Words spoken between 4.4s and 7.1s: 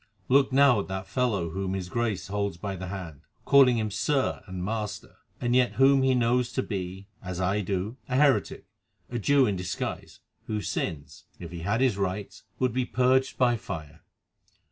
and 'master,' and yet whom he knows to be,